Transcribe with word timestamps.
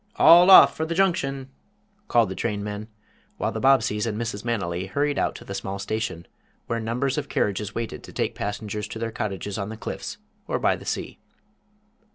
All 0.15 0.49
off 0.49 0.75
for 0.75 0.83
the 0.83 0.95
Junction!" 0.95 1.51
called 2.07 2.29
the 2.29 2.33
train 2.35 2.63
men, 2.63 2.87
while 3.37 3.51
the 3.51 3.59
Bobbseys 3.59 4.07
and 4.07 4.19
Mrs. 4.19 4.43
Manily 4.43 4.87
hurried 4.89 5.19
out 5.19 5.35
to 5.35 5.45
the 5.45 5.53
small 5.53 5.77
station, 5.77 6.25
where 6.65 6.79
numbers 6.79 7.19
of 7.19 7.29
carriages 7.29 7.75
waited 7.75 8.01
to 8.05 8.11
take 8.11 8.33
passengers 8.33 8.87
to 8.87 8.97
their 8.97 9.11
cottages 9.11 9.59
on 9.59 9.69
the 9.69 9.77
cliffs 9.77 10.17
or 10.47 10.57
by 10.57 10.75
the 10.75 10.85
sea. 10.85 11.19